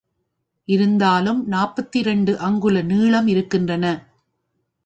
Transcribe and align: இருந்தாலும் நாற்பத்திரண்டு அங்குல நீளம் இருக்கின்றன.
இருந்தாலும் 0.67 1.47
நாற்பத்திரண்டு 1.47 2.39
அங்குல 2.39 2.81
நீளம் 2.81 3.27
இருக்கின்றன. 3.27 3.85